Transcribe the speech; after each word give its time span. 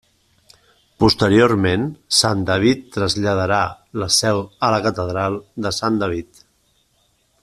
Posteriorment, 1.03 1.83
sant 2.19 2.41
David 2.47 2.81
traslladarà 2.95 3.61
la 4.05 4.09
seu 4.17 4.43
a 4.69 4.71
la 4.77 4.83
catedral 4.87 5.39
de 5.67 5.77
Sant 5.83 6.05
David. 6.05 6.43